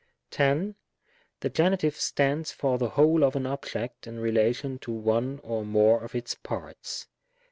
10. 0.31 0.73
The 1.41 1.49
Gen. 1.51 1.77
stands 1.91 2.51
for 2.51 2.79
the 2.79 2.89
whole 2.89 3.23
of 3.23 3.35
an 3.35 3.45
object 3.45 4.07
in 4.07 4.17
relation 4.19 4.79
to 4.79 4.91
one 4.91 5.39
or 5.43 5.63
more 5.63 6.03
of 6.03 6.15
its 6.15 6.33
parts. 6.33 7.05